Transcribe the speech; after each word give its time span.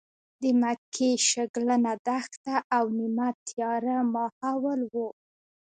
د 0.41 0.43
مکې 0.61 1.09
شګلنه 1.29 1.93
دښته 2.07 2.55
او 2.75 2.85
نیمه 2.97 3.27
تیاره 3.47 3.97
ماحول 4.15 4.81
و. 4.93 4.93